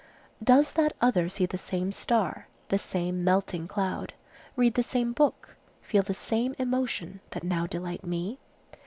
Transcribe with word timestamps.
Does 0.43 0.73
that 0.73 0.95
other 0.99 1.29
see 1.29 1.45
the 1.45 1.59
same 1.59 1.91
star, 1.91 2.47
the 2.69 2.79
same 2.79 3.23
melting 3.23 3.67
cloud, 3.67 4.13
read 4.55 4.73
the 4.73 4.81
same 4.81 5.13
book, 5.13 5.57
feel 5.83 6.01
the 6.01 6.15
same 6.15 6.55
emotion, 6.57 7.19
that 7.29 7.43
now 7.43 7.67
delight 7.67 8.03
me? 8.03 8.39